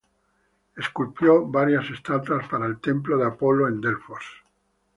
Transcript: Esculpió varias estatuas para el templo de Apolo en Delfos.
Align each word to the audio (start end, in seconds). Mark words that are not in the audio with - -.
Esculpió 0.75 1.45
varias 1.45 1.87
estatuas 1.91 2.47
para 2.49 2.65
el 2.65 2.79
templo 2.81 3.17
de 3.19 3.27
Apolo 3.27 3.67
en 3.67 3.79
Delfos. 3.79 4.23